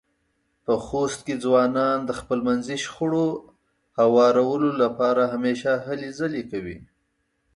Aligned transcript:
په 0.65 0.73
خوست 0.85 1.19
کې 1.27 1.35
ځوانان 1.43 1.97
د 2.05 2.11
خپلمنځې 2.19 2.75
شخړو 2.83 3.27
خوارولو 3.93 4.69
لپاره 4.83 5.21
همېشه 5.33 5.71
هلې 5.85 6.09
ځلې 6.19 6.43
کوي. 6.51 6.77